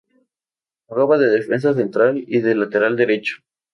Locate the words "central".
1.75-2.23